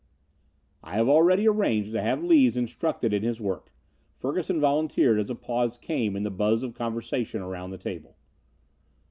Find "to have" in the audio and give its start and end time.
1.91-2.23